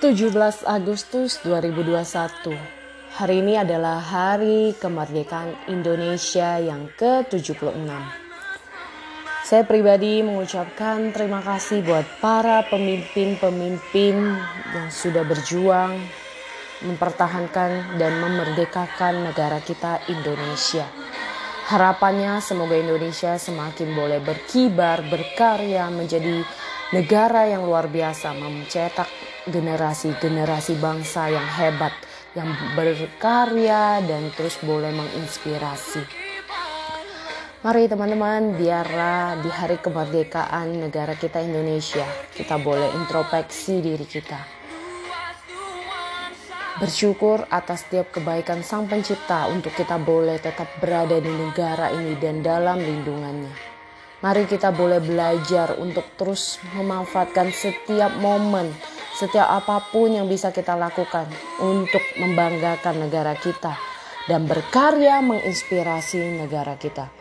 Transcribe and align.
17 0.00 0.64
Agustus 0.64 1.44
2021 1.44 2.56
Hari 3.20 3.36
ini 3.44 3.60
adalah 3.60 4.00
hari 4.00 4.72
kemerdekaan 4.80 5.52
Indonesia 5.68 6.56
yang 6.56 6.88
ke-76 6.96 7.84
Saya 9.44 9.60
pribadi 9.68 10.24
mengucapkan 10.24 11.12
terima 11.12 11.44
kasih 11.44 11.84
buat 11.84 12.08
para 12.16 12.64
pemimpin-pemimpin 12.72 14.16
yang 14.72 14.88
sudah 14.88 15.20
berjuang 15.20 16.00
mempertahankan 16.80 18.00
dan 18.00 18.24
memerdekakan 18.24 19.28
negara 19.28 19.60
kita 19.60 20.00
Indonesia. 20.08 20.88
Harapannya 21.68 22.40
semoga 22.40 22.72
Indonesia 22.72 23.36
semakin 23.36 23.92
boleh 23.92 24.24
berkibar, 24.24 25.04
berkarya 25.12 25.92
menjadi 25.92 26.40
negara 26.96 27.52
yang 27.52 27.68
luar 27.68 27.84
biasa 27.84 28.32
mencetak 28.32 29.29
generasi-generasi 29.48 30.76
bangsa 30.76 31.32
yang 31.32 31.46
hebat, 31.46 31.96
yang 32.36 32.52
berkarya 32.76 34.04
dan 34.04 34.28
terus 34.36 34.60
boleh 34.60 34.92
menginspirasi. 34.92 36.04
Mari 37.60 37.92
teman-teman, 37.92 38.56
biarlah 38.56 39.36
di 39.44 39.52
hari 39.52 39.76
kemerdekaan 39.84 40.80
negara 40.80 41.12
kita 41.12 41.44
Indonesia, 41.44 42.08
kita 42.32 42.56
boleh 42.56 42.88
introspeksi 42.96 43.84
diri 43.84 44.08
kita. 44.08 44.40
Bersyukur 46.80 47.44
atas 47.52 47.84
setiap 47.84 48.08
kebaikan 48.16 48.64
Sang 48.64 48.88
Pencipta 48.88 49.44
untuk 49.52 49.76
kita 49.76 50.00
boleh 50.00 50.40
tetap 50.40 50.72
berada 50.80 51.20
di 51.20 51.28
negara 51.28 51.92
ini 51.92 52.16
dan 52.16 52.40
dalam 52.40 52.80
lindungannya. 52.80 53.52
Mari 54.24 54.48
kita 54.48 54.72
boleh 54.72 55.00
belajar 55.00 55.76
untuk 55.76 56.16
terus 56.16 56.56
memanfaatkan 56.72 57.52
setiap 57.52 58.16
momen, 58.20 58.72
setiap 59.20 59.52
apa 59.52 59.84
pun 59.92 60.16
yang 60.16 60.24
bisa 60.24 60.48
kita 60.48 60.72
lakukan 60.72 61.28
untuk 61.60 62.00
membanggakan 62.16 63.04
negara 63.04 63.36
kita 63.36 63.76
dan 64.24 64.48
berkarya 64.48 65.20
menginspirasi 65.20 66.40
negara 66.40 66.80
kita. 66.80 67.12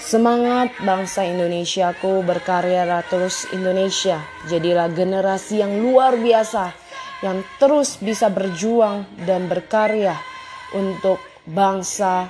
Semangat 0.00 0.72
bangsa 0.80 1.28
Indonesiaku 1.28 2.24
berkarya 2.24 2.88
terus 3.04 3.44
Indonesia. 3.52 4.24
Jadilah 4.48 4.88
generasi 4.90 5.60
yang 5.60 5.78
luar 5.78 6.16
biasa 6.16 6.72
yang 7.22 7.44
terus 7.60 8.00
bisa 8.02 8.32
berjuang 8.32 9.06
dan 9.28 9.46
berkarya 9.46 10.18
untuk 10.74 11.22
bangsa 11.46 12.26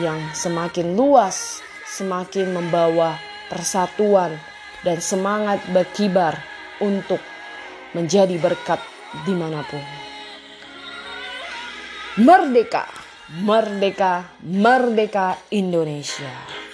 yang 0.00 0.16
semakin 0.32 0.96
luas, 0.96 1.60
semakin 1.84 2.56
membawa 2.56 3.20
persatuan, 3.52 4.40
dan 4.86 5.02
semangat 5.04 5.60
berkibar 5.68 6.40
untuk 6.80 7.20
menjadi 7.96 8.36
berkat 8.36 8.76
di 9.24 9.32
mana 9.32 9.64
pun. 9.64 9.80
Merdeka, 12.20 12.84
merdeka, 13.40 14.36
merdeka 14.44 15.40
Indonesia. 15.48 16.65